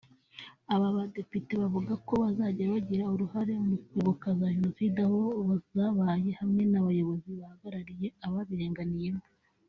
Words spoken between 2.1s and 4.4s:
bazajya bagira uruhare mu kwibuka